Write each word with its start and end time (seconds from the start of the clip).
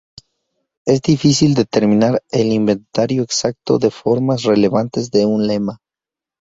Es 0.87 1.03
difícil 1.03 1.53
determinar 1.53 2.23
el 2.31 2.47
inventario 2.53 3.21
exacto 3.21 3.77
de 3.77 3.91
formas 3.91 4.41
relevantes 4.41 5.11
de 5.11 5.27
un 5.27 5.45
lema. 5.45 5.77